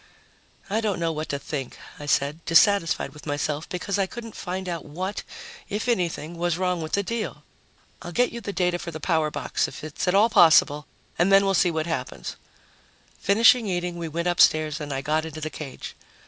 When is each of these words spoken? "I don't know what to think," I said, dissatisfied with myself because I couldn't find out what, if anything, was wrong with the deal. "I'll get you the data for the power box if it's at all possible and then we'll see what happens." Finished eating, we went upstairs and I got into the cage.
"I 0.67 0.81
don't 0.81 0.99
know 0.99 1.11
what 1.11 1.29
to 1.29 1.37
think," 1.37 1.77
I 1.99 2.07
said, 2.07 2.43
dissatisfied 2.45 3.13
with 3.13 3.27
myself 3.27 3.69
because 3.69 3.99
I 3.99 4.07
couldn't 4.07 4.35
find 4.35 4.67
out 4.67 4.83
what, 4.83 5.21
if 5.69 5.87
anything, 5.87 6.39
was 6.39 6.57
wrong 6.57 6.81
with 6.81 6.93
the 6.93 7.03
deal. 7.03 7.43
"I'll 8.01 8.11
get 8.11 8.31
you 8.31 8.41
the 8.41 8.51
data 8.51 8.79
for 8.79 8.89
the 8.89 8.99
power 8.99 9.29
box 9.29 9.67
if 9.67 9.83
it's 9.83 10.07
at 10.07 10.15
all 10.15 10.27
possible 10.31 10.87
and 11.19 11.31
then 11.31 11.45
we'll 11.45 11.53
see 11.53 11.69
what 11.69 11.85
happens." 11.85 12.35
Finished 13.19 13.53
eating, 13.57 13.95
we 13.99 14.07
went 14.07 14.27
upstairs 14.27 14.81
and 14.81 14.91
I 14.91 15.01
got 15.03 15.23
into 15.23 15.39
the 15.39 15.51
cage. 15.51 15.95